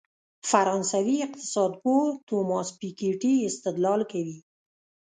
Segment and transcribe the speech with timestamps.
[0.49, 4.37] فرانسوي اقتصادپوه توماس پيکيټي استدلال کوي.